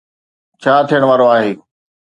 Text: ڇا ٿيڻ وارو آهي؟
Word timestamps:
ڇا 0.61 0.73
ٿيڻ 0.89 1.01
وارو 1.09 1.25
آهي؟ 1.35 1.51